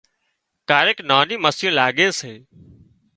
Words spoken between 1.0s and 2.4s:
ناني مسيون لاڳي سي